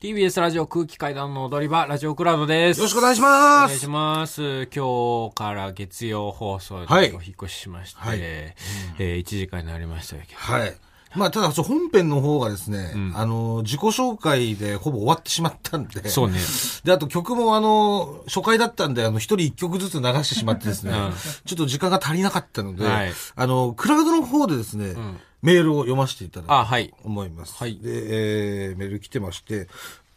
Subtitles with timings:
[0.00, 2.78] TBS ラジオ空気階段の踊り場、ラジオクラウドです。
[2.78, 3.88] よろしくお願いしお願いします。
[3.88, 4.68] ます。
[4.72, 10.38] 今日から月曜放送ではいお引っ越ししまして、はいえー1時間になりましたけど。
[10.38, 10.76] はい。
[11.16, 16.08] まあ、ただ、本編の方がですね、あの、自己紹介でほぼ終わってしまったんで。
[16.08, 16.38] そうね。
[16.84, 21.12] で、あと曲もあの、初回だったんで、あの、一人一曲ずつ流してしまってですね、うん
[21.44, 24.94] ちょっと時間が足りなかったので、はいあの、クラウドの方でですね、
[25.42, 26.92] メールを読ませていただきい。
[27.04, 27.54] 思います。
[27.54, 29.68] はいで、えーメール来てまして、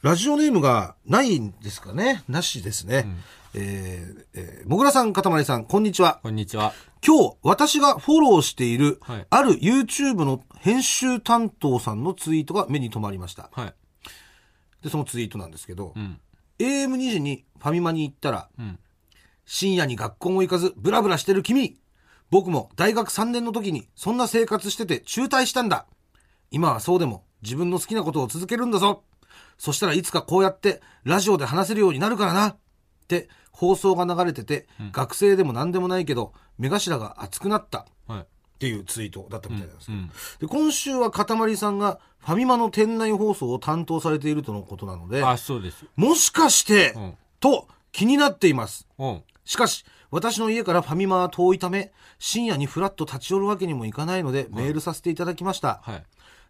[0.02, 2.24] ラジオネームがないんですかね？
[2.28, 3.06] なしですね。
[3.54, 6.20] えーえーもぐらさん、かたまりさん、こんにちは。
[6.24, 6.74] こんにちは。
[7.06, 13.50] 今日、私がフォローしている、はいある YouTube の編集担当さんのツイートが目に留まりました。
[13.54, 13.74] はい。
[14.84, 16.20] で、そのツイートなんですけど、うん。
[16.60, 18.80] AM2 時にファミマに行ったら、ん
[19.46, 21.78] 深夜に学校も行かず、ブラブラしてる君
[22.32, 25.86] 僕も大学3年の時にそんな生活してて中退したんだ
[26.50, 29.04] 今はそうでも自分の好きなことを続けるんだぞ
[29.58, 32.58] そしたらいつかこうやってラジオで話せるようになるからなっ
[33.08, 38.20] て放送が流れてて、学生でも何でもないけど目頭が熱くなったはい。
[38.22, 38.26] っ
[38.58, 40.12] ていうツイートだったみたいなんですけど、うん。
[40.40, 45.86] で今週はかたまりさんがファミマの店内放送を担当されているとのことなのであ、そうです。
[45.96, 48.88] もしかして、うんと気になっています。
[48.98, 49.24] うん。
[49.44, 55.80] しかし、私の家からファミマは遠いため、深夜にフラッと立ち寄るわけにもいかないので、メールさせていただきました。
[55.84, 56.04] はい。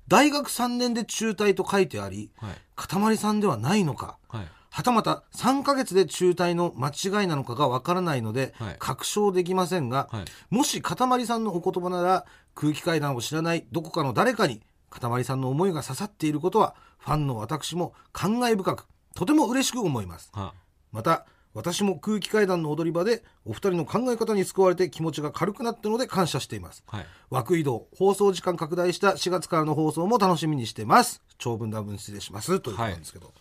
[0.08, 2.56] 大学3年で中退と書いてあり、はい。
[2.76, 4.48] かたまりさんではないのか、はい。
[4.72, 20.32] はたまた3ヶ月で中退の間違いなのかがわからないので、はい確証できませんが、はいもしかたまりさんのお言葉なら、空気階段を知らないどこかの誰かに、かたまりさんの思いが刺さっていることは、ファンの私も感慨深く、とても嬉しく思います。
[20.34, 20.54] は
[20.92, 26.84] また私も空気階段の踊り場でお二人の考え方に救われて気持ちが軽くなったので感謝しています。
[26.88, 27.06] はい。
[27.30, 31.22] 枠移動放送時間拡大した4月からの放送も楽しみにしてます。
[31.38, 32.60] 長文多文失礼します。
[32.62, 33.34] ということなんですけど、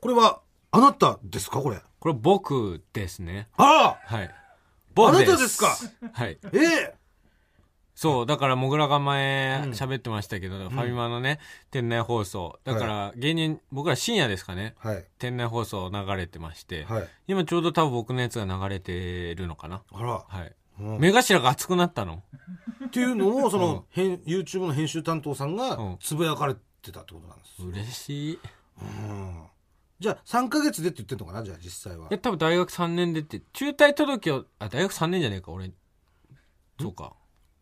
[0.00, 1.60] これはあなたですか？
[1.60, 1.80] これ。
[1.98, 3.48] これ僕ですね。
[3.56, 4.24] あはい。
[4.24, 4.32] あ
[4.94, 5.76] 僕なたですか？
[6.12, 6.38] はい。
[6.52, 6.94] ええ
[8.00, 11.40] そう、だから、もぐらが前喋ってましたけど、ファミマのね、
[11.72, 12.60] 店内放送。
[12.62, 14.76] だから、芸人、僕ら深夜ですかね。
[14.78, 19.82] はい店内放送流れてまして、はい今ちょうど多分僕のやつが流れてるのかな。
[19.90, 20.54] あらはい。
[20.78, 22.22] うん目頭が熱くなったの。
[22.86, 28.32] っていうのをその、編 YouTube の編集担当さんがうんつぶやかれてたってことなんです、嬉しい。
[28.34, 28.38] い
[28.80, 29.42] うん
[29.98, 31.42] じゃあ3ヶ月でって言ってるのかな？
[31.42, 35.72] じゃあ実際はや、多分大学3年でって、中退届を、あ、大学3年じゃねえか、俺。
[36.80, 37.14] そうか。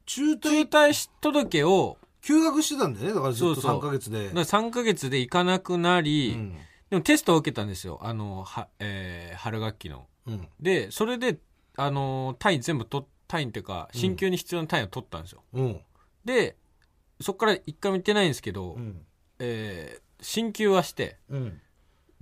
[0.07, 3.79] 中中退届を、休学してたんだよねだからずっとそうそう。
[3.79, 4.25] 3ヶ月で。
[4.29, 6.57] だから3ヶ月で行かなくなり、うん。
[6.91, 7.99] でもテストを受けたんですよ。
[8.03, 10.07] あの、は、えー春学期の。
[10.27, 10.49] うん。
[10.61, 11.39] で、それで、
[11.77, 15.43] あのー単位全部取っ、単位っていうか、進級に必要な単位を取ったんですよ。
[15.53, 15.81] うん。
[16.25, 16.57] で、
[17.21, 19.05] そこから一回も行ってないんですけど、うん。
[19.39, 21.61] えー進級はして、うん。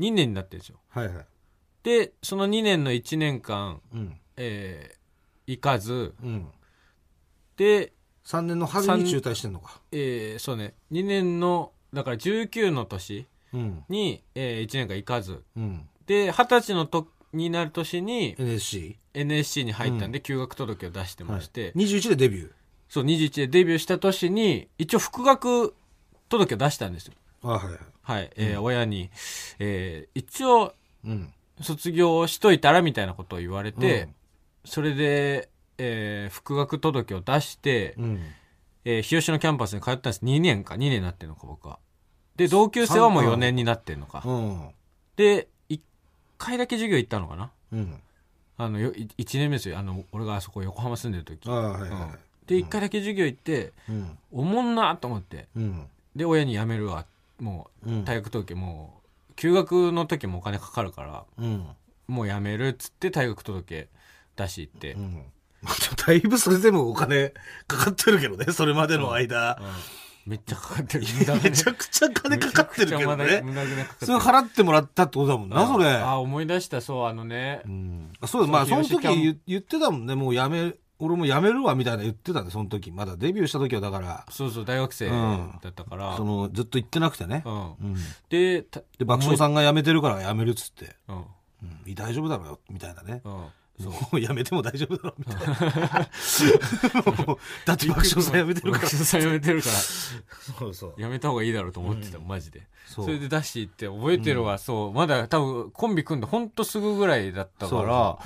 [0.00, 0.80] 2年になってるんですよ。
[0.88, 1.26] はいはい。
[1.84, 4.20] で、その2年の1年間、うん。
[4.36, 4.98] えー
[5.46, 6.48] 行かず、うん
[7.56, 7.92] で、
[8.24, 9.80] 3年の春に中退してんのか。
[9.92, 13.84] えーそうね、2年の、だから19の年うん。
[13.88, 15.88] に、え1年間行かず、うん。
[16.06, 22.50] で、20歳の時になる年に NSC NSC に入ったんで、休学届を出してまして、21でデビュー。
[22.88, 25.74] そう、21でデビューした年に、一応復学
[26.28, 27.14] 届を出したんですよ。
[27.42, 27.78] あはいはい。
[28.02, 29.10] はい、えー親に、
[29.58, 31.32] えー一応、うん。
[31.60, 34.14] 卒業しといたらみたいなことを言われて、うん。
[34.64, 35.48] それで、
[35.78, 38.20] えー復学届を出して、うん
[38.84, 40.24] えー日吉のキャンパスに通ったんです。
[40.24, 41.78] 2年か、2年になってるのか、僕は。
[42.36, 44.22] で、同級生はもう4年になってるのか。
[44.24, 44.68] うん
[45.16, 45.80] で、1
[46.38, 48.00] 回だけ授業行ったのかなうん
[48.56, 49.78] あの、よ1年目ですよ。
[49.78, 51.48] あの、俺があそこ横浜住んでる時。
[51.48, 52.10] あはいはいうんはい
[52.46, 55.48] で、1回だけ授業行って、うんおもんなと思って。
[55.56, 57.06] うんで、親に辞めるわ。
[57.40, 61.66] もう、うん退学届もう、休学の時もお金かかるから、うん
[62.06, 63.88] もう辞めるっつって退学届
[64.36, 64.96] 出し行って。
[66.06, 67.34] だいぶそれでもお金
[67.66, 69.58] かかってるけどねそれまでの間。
[69.60, 69.66] うん
[70.26, 71.04] めっちゃかかってる。
[71.42, 73.42] めちゃくちゃ金かかってるけどね。
[74.00, 75.86] それ払ってもらったってことだもんなそれ。
[75.90, 77.60] あ、思い出した、そう、あのね。
[77.66, 77.68] う。
[77.68, 78.12] ん。
[78.20, 80.14] あそうだまあその時言言ってたもんね。
[80.14, 82.90] もうやめ俺もやめるわみたいな言ってたねその時。
[82.90, 84.24] まだデビューした時はだから。
[84.30, 85.58] そうそう、大学生うん。
[85.62, 86.16] だったから。
[86.16, 87.42] そのずっと言ってなくてね。
[87.44, 87.54] うん。
[87.54, 87.96] うん。
[88.30, 88.64] で、
[89.04, 90.96] 爆笑さんが辞めてるから辞めるっつって。
[91.08, 91.16] うん。
[91.16, 91.94] うん。
[91.94, 93.20] 大丈夫だろうよみたいなね。
[93.24, 93.44] うん。
[93.78, 96.08] もう辞めても大丈夫だろうみたいな。
[97.66, 98.84] だって爆笑さん辞めてるから。
[98.84, 101.00] 爆笑さん辞めてるから、そうそう。
[101.00, 102.62] やめた方がいいだろうと思ってた、マジで。
[102.86, 104.92] それで出していって、覚えてるわ、そう。
[104.92, 108.18] まだ多分、コンビ組んでほんとすぐぐらいだったから、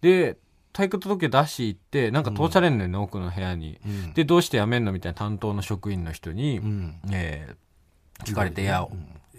[0.00, 0.36] で、
[0.72, 3.80] 体育届出し行って、なんか通されんのよね、奥の部屋に。
[3.86, 4.12] うん。
[4.12, 7.00] で、どうして辞めんのみたいな担当の職員の人に、うん。
[7.10, 7.56] えー
[8.24, 8.86] 聞かれて、いや、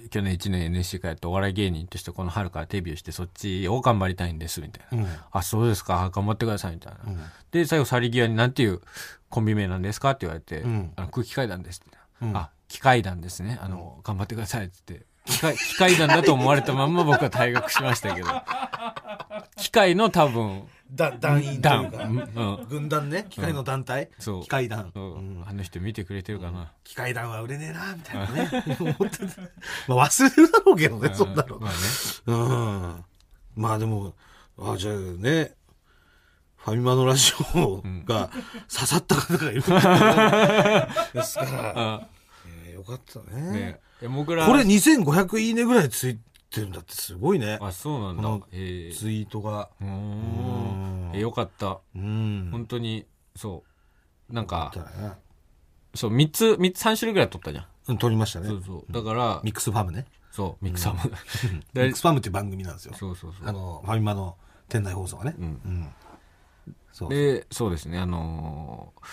[0.10, 5.10] 去年1年 NSC やってお笑い芸人としてこの春からデビューしてそっちを頑張りたいんですみたいな、うん。
[5.32, 6.10] あそうですか。
[6.14, 7.20] 頑張ってくださいみたいな、うん。
[7.52, 8.82] で最後去り際になんていう
[9.30, 10.92] コンビ名なんですかって言われて、うん。
[10.96, 12.38] あの空気階段ですって、うん。
[12.38, 13.60] あ機械団ですね。
[13.62, 15.06] あの、頑張ってくださいって言って。
[15.26, 18.28] 機械機械団だと思われたまんま僕は退学しましたけど。
[19.58, 20.64] 機械の多分
[20.96, 21.98] だ団員というか。
[21.98, 23.26] 団、うん軍団ね。
[23.30, 24.44] 機械の団体、そう。
[24.44, 25.00] 機械団、う。
[25.00, 25.44] んうん。
[25.48, 28.66] あの人見てくれてるかな、機械団は売れねえなみたいなね。
[28.80, 29.26] 思ってた
[29.88, 31.60] まあ忘れるだろうけどね、そんなの。
[31.60, 31.78] まあね。
[32.28, 33.06] うん。
[33.56, 34.14] まあでも
[34.58, 35.54] あじゃあね
[36.58, 38.30] ファミマのラジオが
[38.74, 39.62] 刺さった方がいる。
[41.14, 42.08] ですから、あ
[42.48, 43.52] えーよかったね。
[43.52, 43.80] ね。
[44.02, 46.20] これ2500いいねぐらいつい
[46.56, 47.60] てるんだってすごいね。
[47.62, 48.24] あそうなんだ。
[48.24, 48.90] このえ。
[48.94, 49.70] ーツイートが。
[49.82, 51.12] うん。
[51.12, 51.12] ん。
[51.14, 51.80] えよかった。
[51.96, 52.50] うん。
[52.52, 53.06] 本当に
[53.36, 53.64] そ
[54.30, 54.34] う。
[54.34, 55.14] なんかだね。
[55.94, 57.66] そう3つ三つ3種類ぐらい取ったじゃん。
[57.88, 58.48] うん撮りましたね。
[58.48, 58.92] そうそう。
[58.92, 60.06] だからミックスファームね。
[60.32, 61.00] そうミクサーも
[61.74, 62.94] ミックスファームっていう番組なんですよ。
[62.96, 63.48] そうそうそう。
[63.48, 64.38] あのファミマの
[64.68, 65.36] 店内放送がね。
[65.38, 65.46] うん。
[65.46, 65.90] うん。
[66.92, 68.00] そうでそうですね。
[68.00, 69.06] あのー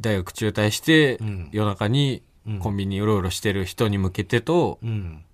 [0.00, 1.48] 大学中退して、うん。
[1.50, 2.58] 夜中にうん。
[2.60, 5.24] コンビニうろうろしてる人に向けてと、うん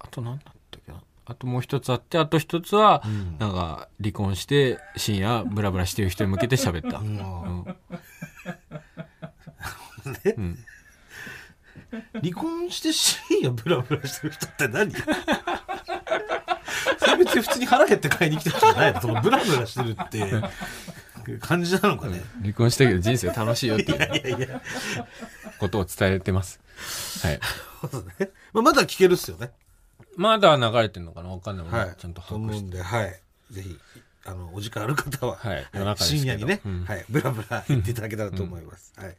[0.00, 1.00] あと何だったっけな。
[1.26, 3.38] あともう一つあってあと一つは、ん。
[3.38, 7.06] なんか離婚して深夜ブラブラしてる人に向けて喋った、うん。
[7.06, 7.10] う
[10.10, 10.12] ん。
[10.12, 10.34] ね。
[10.36, 10.58] うん。
[12.20, 14.92] 離婚して深夜ブラブラしてる人って何？
[16.98, 19.00] それ別に普通に腹減って買いに来た人じゃないの。
[19.00, 22.22] そのブラブラしてるって感じなのかね。
[22.42, 24.00] 離婚したけど人生楽しいよっていうい
[24.32, 24.62] やいや
[25.58, 26.60] ことを伝えてます。
[27.26, 27.40] はい。
[28.52, 29.50] まあまだ聞けるっすよね
[30.16, 31.30] まだ流れてんのかな？
[31.30, 31.96] わかんないもんね、はい。
[31.96, 33.20] ちゃんとと思うんではい。
[33.50, 33.78] ぜひ
[34.26, 35.66] あのお時間ある方は、はい。
[35.96, 36.84] 深夜にね、うん。
[36.84, 38.92] はい、ブラブラ行っていただけたらと思います。
[38.96, 39.16] はい。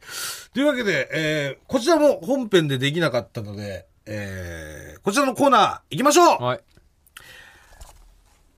[0.54, 6.42] というわけで、えー、こちらも本編でできなかったので、えー、こちらのコーナー行きましょう。
[6.42, 6.60] はい。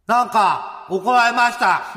[0.06, 1.82] なんか、怒られました。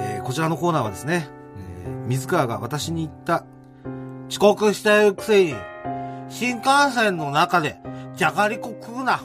[0.00, 1.28] えーこちらのコーナーはですね、
[1.84, 3.44] えー水川が私に言った、
[4.28, 5.54] 遅刻してるくせに、
[6.28, 7.78] 新幹線の中で、
[8.16, 9.22] じゃがりこ食うな、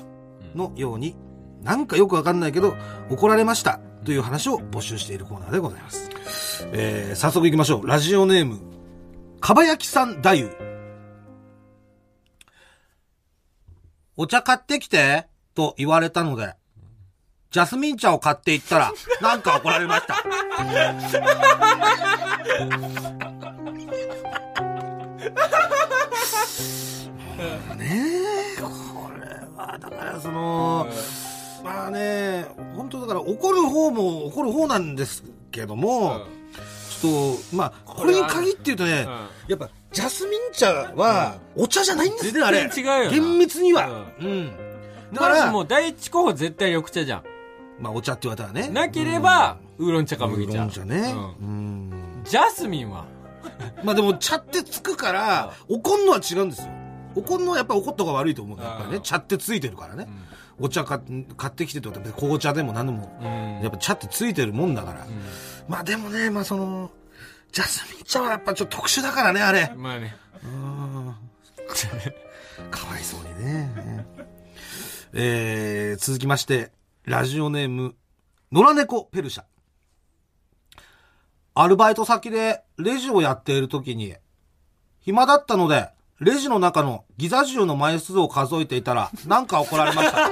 [0.56, 1.16] のように、
[1.62, 2.76] なんかよくわかんないけど、
[3.10, 6.10] 怒られました、という話を募集しているコーナーでございます。
[6.72, 7.88] えー早速行きましょう。
[7.88, 8.60] ラジオネーム、
[9.40, 10.50] かばやきさん太夫。
[14.16, 16.56] お茶買ってきて、と言われたので、
[17.52, 18.92] ジャスミン茶を買っていったら、
[19.22, 20.16] なんか怒られました。
[27.78, 28.12] ね
[28.58, 28.68] え、こ
[29.20, 29.26] れ
[29.56, 30.88] は、だからその、
[31.64, 36.22] まあね、本当だから怒る方も怒る方なんですけども、
[37.02, 39.08] ちょっと、まあ、これに限って言うとね、
[39.48, 42.68] やっぱ、ジャスミン茶は、お茶じゃないんですね、あれ。
[42.70, 44.06] 全然違うよな厳密には。
[44.20, 44.52] うん。
[45.14, 47.24] だから、もう第一候補絶対緑茶じゃん
[47.80, 48.70] まあ、お茶って言われたらね。
[48.70, 51.14] なければ、ウーロン茶か麦茶ウーロン茶ね。
[51.42, 52.22] ううん。
[52.24, 53.06] ジャスミンは
[53.84, 56.70] まあでも、茶ってつくから、怒んのは違うんですよ。
[57.16, 60.08] 怒んのはやっぱ怒った方が悪いと思うからやっぱりね、うん茶ってついてるからね。
[60.60, 61.00] お茶買
[61.36, 65.06] 買ってきてとは、紅茶でも何でも、うんやっぱ茶ってついてるもんだから。
[65.68, 66.92] まあでもね、まあその、
[67.52, 69.72] ジャスミン茶はやっぱちょっと特殊だからね、あれ。
[69.76, 71.16] まあねうん
[72.70, 74.06] かわいそうにね。
[75.14, 76.72] えー、続きまして、
[77.06, 77.96] ラジオネーム、
[78.52, 79.44] 野良猫ペルシャ。
[81.56, 84.16] アルバイト先でレジをやっている時に、
[85.00, 90.30] 暇だったので、レジの中のギザ銃の枚数を数えていたら、なんか怒られました。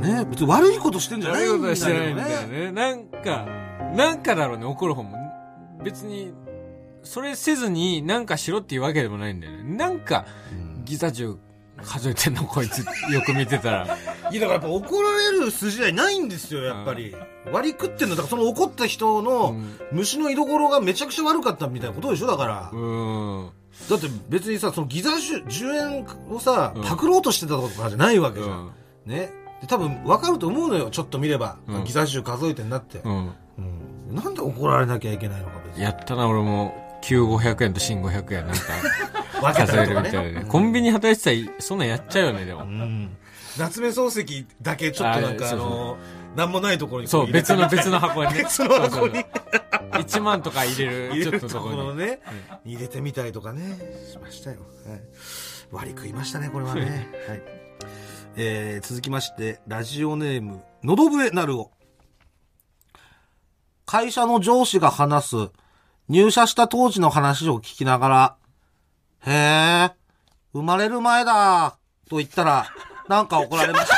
[0.00, 2.58] ね別に悪いことしてんじゃないんだよ悪いことはしてないんだよね。
[2.66, 3.46] ねなんか
[3.94, 5.16] なんかだろうね怒る方も
[5.82, 6.32] 別に
[7.02, 10.26] それせずになんかしろっていうわけでもないんだよねなんか
[10.84, 11.36] ギザ銃
[11.84, 12.78] 数えてんのこいつ
[13.12, 13.96] よく見てたら
[14.30, 17.14] いや、だからやっぱ怒られる筋合いないんですよ、やっぱり。
[17.52, 22.70] 割り食ってんの、だからその怒った人のうん虫の居所がめちゃくちゃ悪かったみたいなことでしょ、だから。
[22.72, 23.50] うん
[23.90, 28.70] だって別にさ、そのギザ10 10円をさうん、パクろうとしてたとかじゃないわけじゃうんん。
[29.06, 29.32] ね。
[29.60, 31.56] で多分分かると思うのよ、ちょっと見れば。
[31.66, 33.00] うんギザ10数えてんなって。
[33.04, 35.82] うんうんなんで怒られなきゃいけないのか別に。
[35.82, 36.72] やったな俺も
[37.02, 38.62] 旧500円と新500円なんか
[39.40, 40.46] 分け数えるたりとかねみたいなね。
[40.48, 42.62] コンビニ働いてたらそんなんやっちゃうよねでも。
[42.62, 43.16] うん。
[43.58, 45.96] 夏目漱石だけちょっとなんかあの、
[46.34, 48.42] なんもないところにこそう別の別の箱にね。
[48.44, 49.24] 別の箱に。
[49.92, 52.20] 1万とか 入れるちょっとところね、
[52.64, 53.78] 入れてみたりとかね、
[54.10, 54.60] しましたよ。
[54.86, 55.00] はい、
[55.70, 57.08] 割り食いましたね、これはね。
[57.28, 57.42] はい。
[58.36, 61.70] えー、続きまして、ラジオネーム、のどぶえなるお。
[63.86, 65.36] 会社の上司が話す
[66.08, 68.36] 入社した当時の話を聞きながら、
[69.26, 69.90] へえ、
[70.52, 71.76] 生まれる前だ、
[72.10, 72.66] と言ったら、
[73.08, 73.96] なんか怒られました。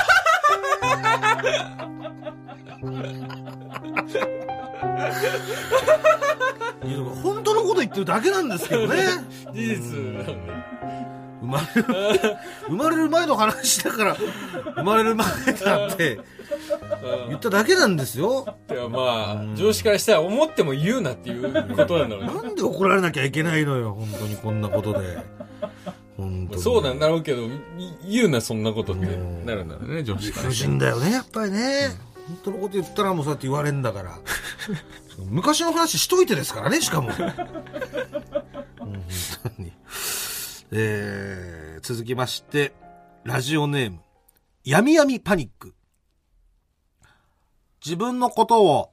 [6.84, 8.96] いや本当のこと言ってるだけなんですけどね。
[9.52, 9.80] 事実
[11.40, 11.84] 生まれる、
[12.68, 14.16] 生まれる前の話だから、
[14.76, 16.20] 生まれる前だって
[17.28, 18.46] 言っただけなんですよ。
[18.70, 21.42] いやまあ上司からしたら思っても言うなっていう
[21.76, 25.18] ことなんだろうねなんで怒られなきゃいけないのよ、本当にこんなことで。
[26.16, 26.62] 本当に。
[26.62, 27.50] そうなんだろうけどい
[28.08, 31.90] 言うなそんなことってなるんだろうね上司から理不尽だよね、やっぱりね。
[32.26, 34.18] 本当のこと言ったらもうそうやって言われんだから。
[35.28, 37.08] 昔の話しといてですからね、しかも。
[37.08, 39.02] うん本
[39.56, 39.72] 当に。
[40.72, 42.74] えー、続きまして、
[43.22, 44.00] ラジオネーム、
[44.64, 45.75] やみやみパニック。
[47.86, 48.90] 自分のことを、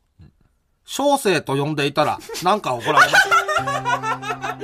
[0.86, 4.58] 小生と呼んでいたら、なんか怒られました。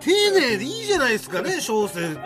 [0.00, 2.16] 丁寧でいいじゃないですかね、小生。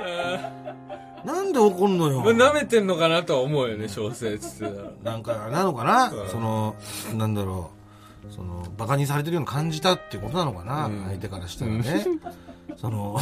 [1.24, 2.22] なんで怒んのよ。
[2.22, 4.72] 舐めてんのかなとは思うよね小生っつって
[5.02, 6.76] なんか、なのかな、うんその、
[7.16, 7.72] なんだろ
[8.30, 12.06] う、その、馬鹿にされてるように感じたっていうことなのかな、うん相手からしたらね。
[12.76, 13.18] その、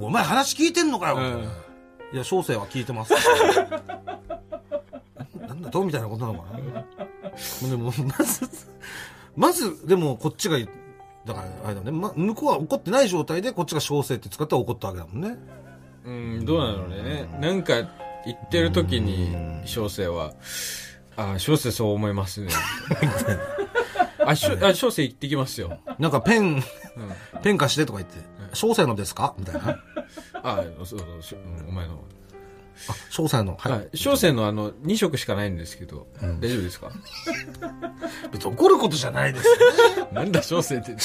[0.00, 1.48] お前話聞いてんのかよ、うん。
[2.12, 3.12] いや、小生は聞いてます。
[5.46, 5.84] なんだと？
[5.84, 6.58] みたいなことなのかな。
[7.68, 8.48] でも、まず、
[9.36, 15.36] まず、でも、こっちが、だから、あれだね、ま、向こうは怒ってない状態で、こっちが小生って使ったら怒ったわけだもんね。
[16.08, 17.28] うんどうなのね。
[17.38, 17.74] なんか
[18.24, 19.36] 言ってる時に
[19.66, 20.32] 小生は
[21.16, 22.48] 「ああ小生そう思いますね」
[24.24, 25.78] あしょあ小生行ってきますよ。
[25.98, 26.62] なんかペン、うん。
[27.42, 28.16] ペン貸してとか言って、
[28.54, 29.34] 小生のですか？
[29.38, 29.82] みたいな。
[30.42, 32.02] あそうそうしうんお前の
[32.88, 33.56] あ、小生の。
[33.56, 33.72] はい。
[33.72, 36.90] はい小生のあの2色しかないんですけど大丈夫ですか？
[38.32, 39.46] 別に怒ることじゃないです。
[40.12, 40.94] なんだ小生って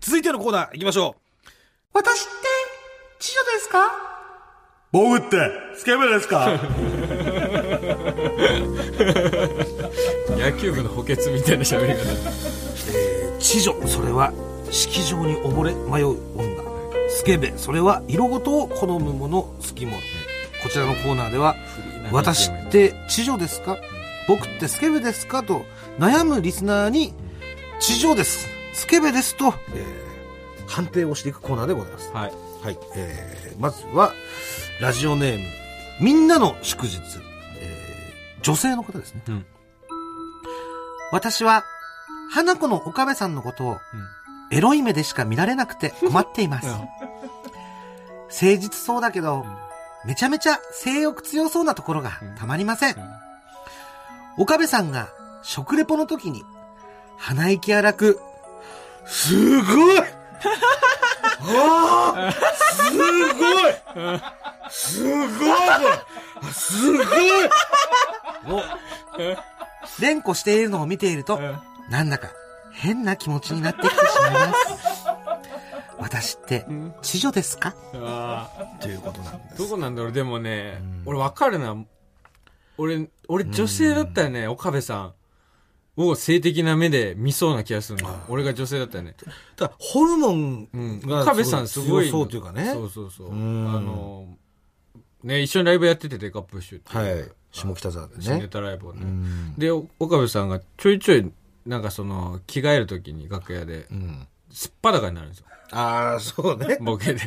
[0.00, 1.48] 続いてのコーナー行きましょう。
[1.92, 2.30] 私って、
[3.18, 3.78] 知女ですか？
[4.92, 6.58] 僕って、スケベですか？
[10.40, 12.00] 野球部の補欠みたいな喋り方
[12.92, 14.32] えー、知女、それは、
[14.70, 16.62] 式場に溺れ迷う女。
[17.10, 19.98] スケベ、それは色ごとを好む者、好き者。
[20.62, 21.56] こちらのコーナーでは、
[22.12, 23.76] 私って知女ですか？
[24.28, 25.42] 僕ってスケベですか？
[25.42, 25.64] と
[25.98, 27.12] 悩むリスナーに、
[27.78, 28.48] 知女です。
[28.74, 30.10] スケベですと、えー
[30.70, 32.10] 判定をしていくコーナーでございます。
[32.12, 32.32] はい
[32.62, 32.78] はい。
[32.94, 34.12] えー、まずは、
[34.80, 35.44] ラジオネーム、
[36.00, 36.96] みんなの祝日。
[37.58, 39.22] えー、女性の方ですね。
[39.26, 39.46] うん
[41.12, 41.64] 私は、
[42.32, 43.78] 花子の岡部さんのことを、
[44.52, 46.68] エロい目でしか見られなくて困っています。
[46.68, 46.74] うん。
[46.74, 46.88] 誠
[48.30, 49.44] 実そうだけど、
[50.04, 52.96] めちゃめちゃ性欲強そうなところがたまりません。
[54.38, 55.08] 岡部さんが
[55.42, 56.44] 食レポの時に、
[57.18, 58.20] 鼻息荒く、
[59.06, 59.98] すごい！
[61.42, 62.92] ああす
[63.34, 63.74] ごい！
[64.70, 65.22] すごい
[66.52, 67.06] すごい！
[68.54, 68.62] を、
[70.00, 71.38] 連呼しているのを見ていると、
[71.90, 72.30] なんだか
[72.72, 75.06] 変な気持ちになってきてしまいます。
[75.98, 76.66] 私って、
[77.02, 77.74] 知女ですか？
[77.94, 78.48] あ
[78.80, 79.58] ということなんです。
[79.58, 80.12] どこなんだろう？
[80.12, 81.76] でもね、俺わかるな。
[82.78, 85.12] 俺、俺女性だったらね、岡部さ
[85.98, 88.08] んを性的な目で見そうな気がするの。
[88.30, 89.14] 俺が女性だったらね。
[89.56, 91.00] ただ、ホルモンうん。
[91.02, 92.06] が岡部さんすごい。
[92.06, 92.70] 強そうというかね。
[92.72, 93.32] そうそうそう。
[93.32, 94.38] あんの、
[95.22, 97.20] ね、一緒にライブやってて、デカプッシュっていう。
[97.20, 97.28] はい。
[97.52, 98.48] 下北沢で新ネね。
[98.48, 99.00] タライブをね。
[99.02, 99.54] うん。
[99.58, 101.30] で、お岡部さんがちょいちょい、
[101.66, 104.26] なんかその、着替えるときに楽屋で、うん。
[104.50, 105.46] すっぱだかになるんですよ。
[105.72, 106.78] ああ、そうね。
[106.80, 107.20] ボケで。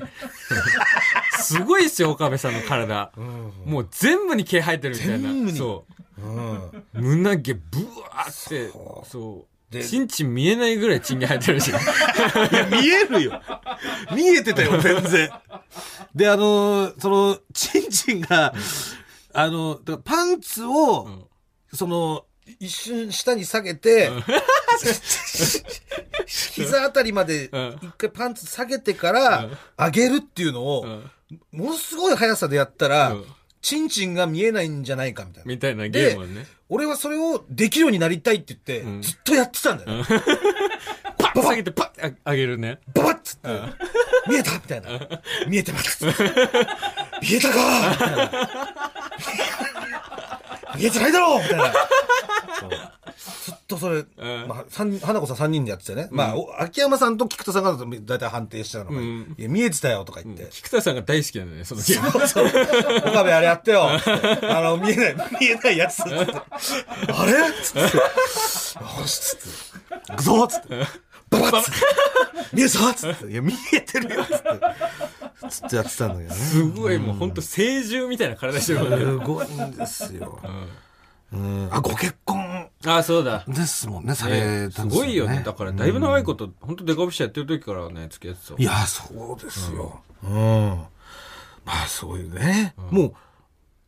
[1.40, 3.12] すごいっすよ、岡部さんの体。
[3.66, 5.52] もう全部に毛生えてるみたい全部な。
[5.52, 5.86] にそ
[6.18, 6.22] う。
[6.22, 6.84] うん。
[6.94, 7.62] 胸毛ブ
[8.02, 8.70] ワーって、
[9.08, 9.53] そう。
[9.82, 11.72] チンチン見えないぐらいチンゲ生えてるし。
[11.72, 13.42] 見えるよ。
[14.14, 15.32] 見えてたよ、全然。
[16.14, 18.54] で、あのーその、チンチンが、
[19.34, 21.26] あの、パンツを、ん
[21.74, 22.26] その、
[22.60, 24.12] 一瞬下に下げて、
[26.28, 30.86] 膝あたりまでうん一回パンツ下げてから上げるっていうのを、
[31.52, 33.26] ものすごい速さでやったら、うん
[33.64, 35.54] チンチンが見えないんじゃないかみたいな。
[35.54, 36.46] みたいなゲームをね。
[36.74, 40.04] 俺はそれをできるようになりたいって言って、んずっとやってたんだよ。
[41.20, 42.80] パッ下げてパッあげるね。
[42.96, 43.50] ババッつって、
[44.28, 44.90] 見えたみたいな。
[45.48, 46.04] 見えてます。
[46.04, 46.12] 見
[47.36, 48.50] えたかみたいな
[50.76, 51.74] 見えてないだろ うみたいな。
[53.16, 56.08] ずっとそそれ、うんまあ、三花子さん3人でやっててね。
[56.12, 60.48] まあ、お秋山さんと菊田さんが大体判定したのが、うんいや、見えてたよとか言って。
[60.52, 62.12] 菊田さんが大好きなんだよね、そのゲーム。
[62.12, 62.98] そうそう。
[63.12, 63.90] 岡部あれやってよ。
[63.90, 65.98] あの、見えない、見えないやつ。
[65.98, 67.34] つってあれ？
[67.64, 67.80] つって。
[67.82, 70.12] よし、つって。
[70.12, 70.68] 行くぞつって。
[71.30, 71.80] ババッつって。
[72.54, 73.26] 見えるぞつって。
[73.32, 74.48] いや、見えてるよつって。
[75.54, 76.36] つってやってたんだけどね。
[76.36, 78.98] すごい、もう本当成獣みたいな体してるもんね。
[79.00, 80.40] すごいんですよ。
[81.32, 81.70] うん。
[81.72, 83.44] あ、ご結婚ああ、そうだ。
[83.48, 85.42] ですもんね、さねれたんですごいよね。
[85.46, 88.54] だから、だいぶ長いこと、本当デカオフィシャルやってる時からね、付き合ってた。
[88.62, 90.02] いや、そうですよ。
[90.24, 90.86] うん。
[91.66, 92.76] まあ、そういうね。
[92.92, 93.14] もう、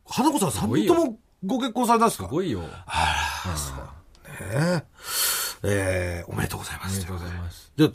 [0.08, 2.24] 花子さん3人ともご結婚されたんですか？
[2.24, 2.60] すごいよ。
[2.60, 2.68] ね
[5.62, 6.96] えーおめでとうございます。
[6.96, 7.72] ありがとうございます。
[7.76, 7.90] じゃあ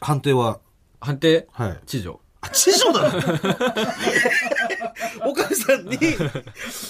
[0.00, 0.60] 判定は、
[1.00, 1.46] 判定？
[1.52, 1.80] はい。
[1.86, 2.18] 知女。
[2.42, 3.08] あ、知女だ
[5.26, 5.98] 岡部 さんに、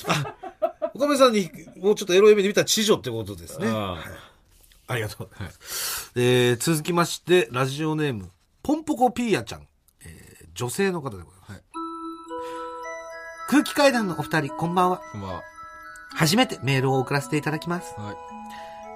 [0.08, 0.34] あ、
[0.94, 3.68] 岡部さんにもうちょっとエロい目で見たら知女ってことですね。
[3.68, 4.02] ああはい
[4.88, 6.10] ありがとうございます。
[6.16, 8.30] えー続きまして、ラジオネーム、
[8.62, 9.66] ポンポコピーヤちゃん。
[10.04, 11.52] えー女性の方でございます。
[11.52, 11.62] はい
[13.48, 15.02] 空気階段のお二人、こんばんは。
[15.12, 15.42] こんばんは。
[16.14, 17.94] 初めてメールを送らせていただきます。
[17.98, 18.16] はい。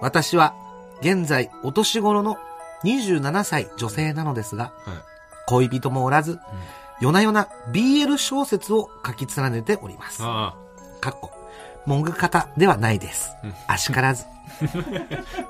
[0.01, 0.55] 私は、
[1.03, 2.37] 現在、お年頃の
[2.85, 4.95] 27歳女性なのですが、はい。
[5.47, 6.39] 恋人もおらず、
[7.01, 10.23] 夜な夜な BL 小説を書き連ねております。
[10.23, 10.55] あ
[11.01, 11.31] かっこ、
[11.87, 13.55] 文具方ではないですうん。
[13.67, 14.25] あしからず。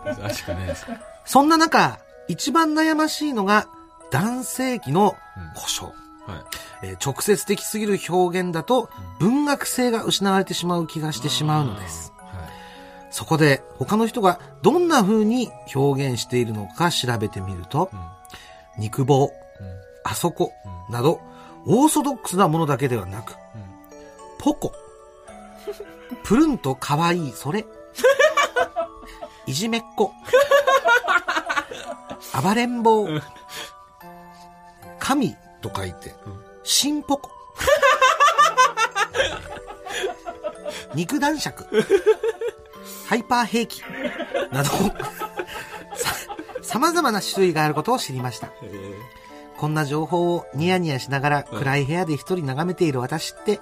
[0.05, 0.27] あ。
[0.27, 0.87] あしかないです。
[1.25, 1.99] そんな中、
[2.29, 3.67] 一番悩ましいのが、
[4.11, 5.17] 男性器の
[5.55, 5.95] 故障。
[6.27, 6.39] はい。
[6.83, 12.13] えー直接的すぎる表現だと、文学性が失われてしまう気がしてしまうのです。
[12.19, 12.49] は
[13.11, 17.91] そこで、他の人がどんな風に表現しているのか調べてみると、
[18.77, 18.83] い。
[18.83, 19.31] 肉棒、うん。
[19.31, 19.46] うん。
[20.05, 20.53] あそこ、
[20.89, 21.21] など、
[21.67, 23.35] オーソドックスなものだけではなく、
[24.39, 24.73] ポコ、
[26.23, 27.67] プルンと可愛いそれ、
[29.47, 30.13] いじめっ子、
[32.43, 33.09] 暴れん坊、
[34.99, 36.15] 神と書いて、
[36.63, 37.31] シンポコ、
[40.95, 41.67] 肉男爵、
[43.09, 43.83] ハイパー兵器、
[44.53, 46.15] など、さ、
[46.63, 48.51] 様々な種類があることを知りました。
[49.59, 53.61] こんな情報をニヤニヤしながら暗い部屋で一人眺めている私って、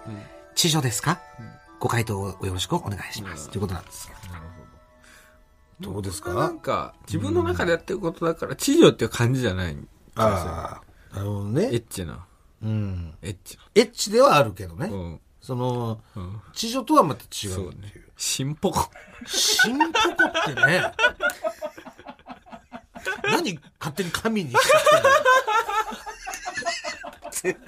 [0.55, 1.21] 知女ですか、
[1.81, 3.49] ご回答をよろしくお願いします。
[3.51, 4.15] ということなんですよ。
[4.33, 4.45] なる
[5.81, 6.39] どうですほど。
[6.41, 9.77] なんか、自分の中でやってることだから、知女っていう感じじゃない。
[10.17, 10.81] あ
[11.13, 11.69] あ、なるほどエね。
[11.69, 12.27] ッチな。
[12.63, 13.15] うん。
[13.23, 14.89] エッチエッチではあるけどね。
[14.89, 14.95] な。
[14.95, 15.21] うん。
[15.41, 16.41] その、うん。
[16.55, 18.05] 知女とはまた違そううねっていう。。
[18.17, 18.89] シンポコ。
[19.27, 20.93] シンポコってね。
[23.25, 24.79] 何勝手に神にしちゃ
[27.29, 27.61] ってんの？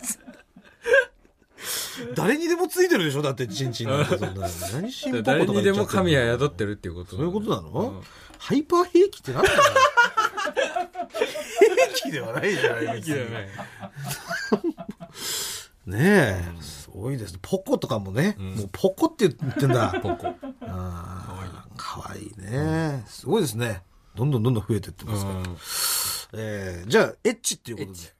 [2.14, 3.22] 誰にでもついてるでしょ？
[3.22, 4.48] だって、チンチンなんてそんな。
[4.72, 8.02] 何シンポコとか誰にでも神はや宿ってるっていうことそういうことなの、うん
[8.38, 9.56] ハイパー兵器って何だよ
[12.04, 13.48] 兵器ではないじゃない別にない。
[15.86, 17.38] ねえ、すごいですね。
[17.40, 19.98] ポコとかもね、もうポコって言ってんだ。
[20.02, 20.26] ポコ。
[20.28, 23.82] ああ、かわいいね、すごいですね。
[24.16, 25.38] どんどんどんどん増えてってうますけど。
[25.38, 25.56] ん。
[26.42, 28.14] えーじゃあ、エッチっていうことで。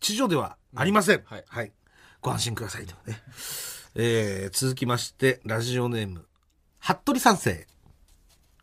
[0.00, 1.22] 地上ではありません。
[1.24, 1.72] はいはい。
[2.20, 3.20] ご安心くださいとね。
[3.94, 6.26] えー続きまして、ラジオネーム、
[6.80, 7.66] 服部三世。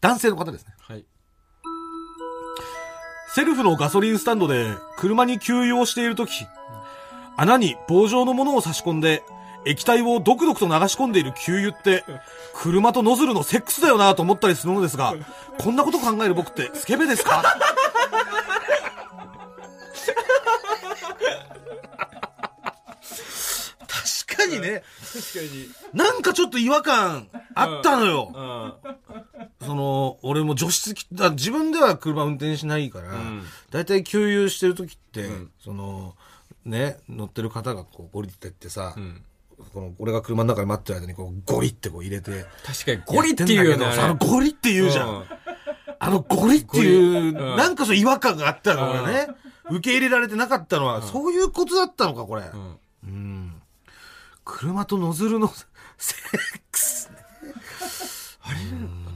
[0.02, 0.74] 男性の方ですね。
[0.80, 1.06] はい。
[3.34, 6.32] セルフのガソリンスタンドで車に給油をしているとき、
[7.38, 9.24] 穴に棒状のものを差し込んで、
[9.65, 12.04] 液体をドクドクと流し込んでいる給油って、
[12.54, 15.13] 車とノズルのセックスだよなと思ったりするのですが、
[15.60, 17.43] こんなこと考える僕ってスケベですか？
[24.28, 25.69] 確かにね、確かに。
[25.93, 28.32] なんかちょっと違和感あったのよ。
[28.34, 28.74] うん。
[29.67, 36.15] その、俺も除湿機、だ自分では車運転しないから、んだいたい給油してる時って、んその、
[36.65, 39.24] ね、乗ってる方がこう降りてってさ、ん
[39.74, 43.69] この俺が車の中で待ってる間にこうゴリってこう入れて、確かに、ゴリっていうよね。
[43.69, 45.10] やってんだけどさあのゴリって言うじゃん。
[45.10, 45.24] うん。
[46.00, 49.28] あのゴリっていう、なんかそう違和感があったのがね、
[49.69, 52.43] 受け入れられてなかったのは、そういうことだったのか、これ。
[52.52, 52.80] うん。
[53.04, 53.62] うん。
[54.43, 55.47] 車とノズルの
[55.97, 57.12] セックス。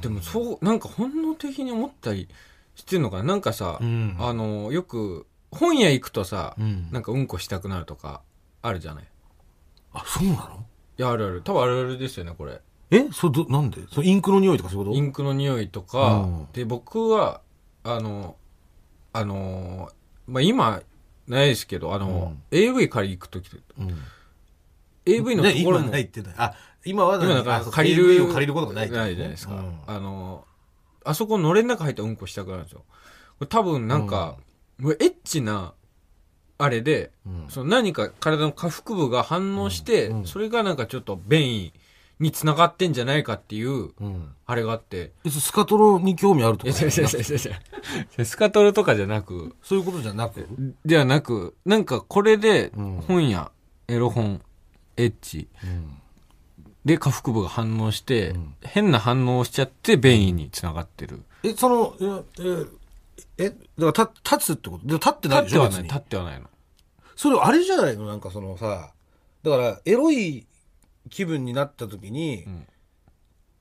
[0.01, 2.29] でもそう、なんか本能的に思ったり
[2.75, 3.23] してんのかな？
[3.23, 4.15] なんかさ、ん。
[4.19, 6.89] あの、よく、本屋行くとさ、うん。
[6.91, 8.21] なんかうんこしたくなるとか、
[8.62, 9.08] あるじゃない？
[9.95, 10.65] あ、そうなの？
[10.97, 11.41] いや、あるある。
[11.41, 12.62] 多分あるあるですよね、これ。
[12.91, 13.81] えそれど、なんで？
[13.91, 14.97] それインクの匂いとかそういうこと？
[14.97, 17.41] インクの匂いとか、うんで、僕は、
[17.84, 18.36] あの、
[19.13, 19.89] あの、
[20.27, 20.81] まあ、今、
[21.27, 23.97] ないですけど、あの、AV 借り行くとき、うん。
[25.05, 26.34] AV のところも、ないってない。
[26.38, 26.53] あ、
[26.86, 29.01] 今は今なんかあそう借りる、AV を借りることがないってこと？
[29.03, 29.55] ないじゃないですか。
[29.55, 30.45] うんあの、
[31.03, 32.79] あそこのれん中入ったらうんこしたくなるんですよ。
[32.79, 32.86] こ
[33.41, 34.38] れ多分なんか、
[34.77, 35.73] もうエッチな、
[36.57, 41.73] あれで、うんその何か体の下腹部が反応して、それがなんかちょっと便意
[42.19, 44.29] に繋がってんじゃないかっていう、うん。
[44.45, 45.11] あれがあって。
[45.25, 47.39] えスカトロに興味あるといや、かじゃなく違う違う違う
[48.17, 48.25] 違う。
[48.25, 50.47] スカトルとかじゃなく、そういうことじゃなく？
[50.85, 53.51] ではなく、なんかこれでうん本や
[53.87, 54.41] エロ本、
[54.95, 55.97] エッチうん
[56.85, 61.23] で下腹部が反応して、うん変な反応をしちゃって便意につながってる。
[61.43, 62.65] え、その、え、え、
[63.38, 64.86] えだから立立つってこと？
[64.88, 66.47] でも立ってないで立っはない、立ってはないの。
[67.15, 68.06] それあれじゃないの？
[68.06, 68.91] なんかそのさ、
[69.43, 70.45] だからエロい
[71.10, 72.67] 気分になった時に、ん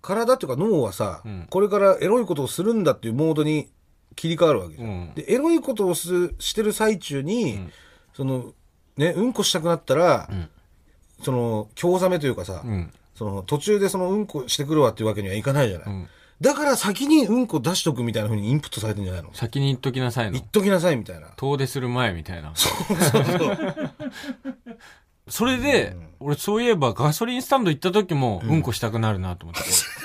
[0.03, 3.71] 体っていうか脳はさ、うんこれからエロいことをするんだっていうモードに
[4.17, 4.88] 切り替わるわけじゃん。
[4.88, 7.73] うんで、エロいことをすしてる最中に、ん
[8.12, 8.53] その、
[8.97, 10.49] ね、うんこしたくなったら、ん
[11.23, 12.93] その、興ざめというかさ、うん。
[13.14, 15.88] その、途中でそのうんこしてくるわっていうわけにはいかないじゃない。
[15.88, 16.09] うん。
[16.44, 19.33] だから先にうんこ出しとくみたいな風にインプットされてんじゃないの？
[19.33, 20.44] 先に言っときなさいの言っ。
[20.50, 21.28] ときなさいみたいな。
[21.37, 22.52] 遠出する前みたいな。
[22.54, 23.92] そうそう。
[25.26, 29.62] それで、俺そういえばガソリンスタンド行った時も、うんこしたくなるなと思って。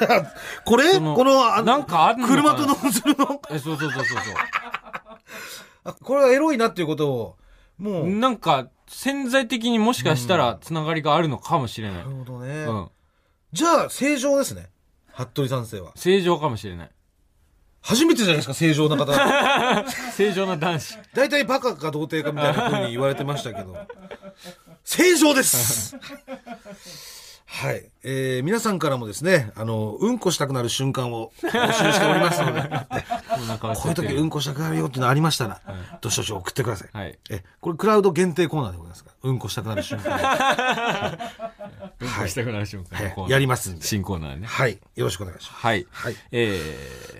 [0.64, 0.94] これ？
[0.94, 2.42] そのこの、あなんかあんのかな？
[2.44, 4.34] 車とノズルの、え、そうそうそうそうそう。
[5.84, 7.38] あこれはエロいなっていうことを、
[7.78, 12.04] もう、ななんか、潜在的にもしかしたら、つながりがあるのかもしれない。
[12.04, 12.54] るほどね。
[12.64, 12.90] うん。
[13.52, 14.70] じゃあ、正常ですね。
[15.26, 15.92] 服部三世は。
[15.96, 16.92] 正常かもしれない。
[17.82, 19.14] 初めてじゃないですか、正常な方。
[20.12, 20.98] 正常な男子。
[21.14, 23.76] 大体バカか童貞かみたいな風に言われてましたけど。
[24.84, 25.96] 正常です
[27.46, 27.90] はい。
[28.04, 32.62] えー、皆さんからもですね、あの、うんこしたくなる瞬間を募集しておりますので、
[33.60, 35.60] こういう時うんこしたくなるよっていうのありましたら、
[36.00, 36.90] どしどし送ってください。
[36.94, 37.18] はい。
[37.30, 39.30] え、これクラウド限定コーナーでございますから。
[39.30, 41.18] うんこしたくなる瞬間。
[42.02, 43.86] うんこしたくなる瞬間のコーナーやりますんで。
[43.86, 44.48] 新コーナーね。
[44.48, 44.80] はい。
[44.96, 45.66] よろしくお願いします。
[45.66, 45.86] はい。
[45.92, 46.16] はい。
[46.32, 46.58] え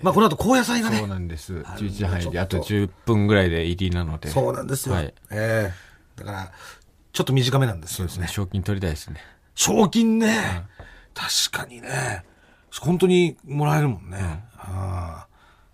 [0.02, 1.12] まあ、この後、高野菜がー、そうね。
[1.12, 1.52] なんです。
[1.52, 4.30] る11時半入り、あとちょっと10分ぐらいで入りなので。
[4.30, 4.94] そうなんですよ。
[4.94, 6.52] はいええだから、
[7.12, 8.28] ちょっと短めなんですよそうですね。
[8.28, 9.20] 賞金取りたいですね。
[9.54, 10.64] 賞金ね、
[11.14, 12.24] 確かにね。
[12.80, 14.44] 本当にもらえるもんね。
[14.56, 15.30] ああ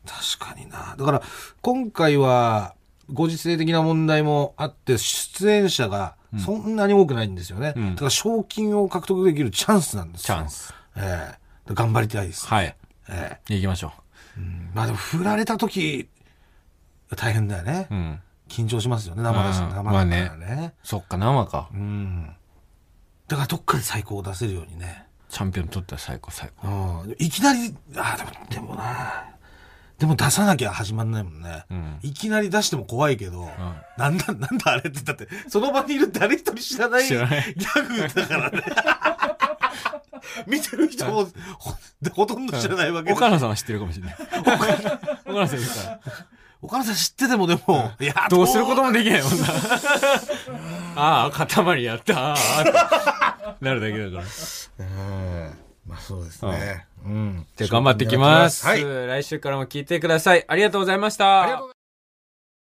[0.06, 0.94] 確かにな。
[0.96, 1.22] だから、
[1.60, 2.75] 今回は、
[3.12, 7.72] ご時世的な問題もあって、出演者がそんなに多くないんですよね。
[7.72, 10.38] んだから賞金を獲得できるチャンスなんですよ。
[10.38, 10.74] チャンス。
[10.96, 11.34] え
[11.68, 12.46] え頑張りたいです。
[12.46, 12.76] はい。
[13.08, 13.92] え行きましょ
[14.38, 14.40] え
[14.74, 16.08] まあでも、振られた時、
[17.16, 17.86] 大変だよね。
[17.90, 17.94] う。
[17.94, 18.20] うん。
[18.48, 20.74] 緊張しますよね、生だし、うん生だまあねからね。
[20.82, 21.68] そっか、生か。
[21.72, 22.36] うん。
[23.28, 25.06] だからどっかで最高を出せるようにね。
[25.28, 26.68] チャンピオン取ったら最高、最高。
[26.68, 27.16] うん。
[27.18, 29.24] いきなり、あ、でも、でもな。
[29.98, 31.64] でも出さなきゃ始まんないもんね。
[31.70, 33.48] うんいきなり出しても怖いけど、
[33.96, 37.26] なんだ、なんだあれって、だって、その場にいる誰一人知らないギャ
[37.88, 38.62] グだからね。
[40.46, 41.26] 見てる人も
[41.58, 41.74] ほ
[42.12, 44.16] ほとんど知らないわけで岡野さんは知ってるかもしれない。
[45.24, 46.00] 岡野さんいるから。
[46.62, 49.46] 岡野さん知っててもでも、いや、どうすることもできないもんな。
[50.96, 52.32] ああ、塊やった。
[52.32, 54.84] ああ、ってなるだけだから。
[54.84, 54.88] う
[55.52, 56.86] んまあそうですね。
[57.04, 57.46] うん。
[57.56, 58.66] じゃあ頑張ってきます。
[58.66, 58.82] はい。
[58.82, 60.44] 来週からも聞いてください。
[60.48, 61.75] ありがとうございました。